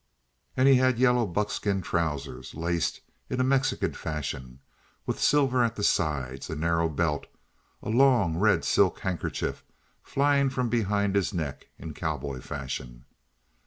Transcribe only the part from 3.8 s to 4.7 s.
fashion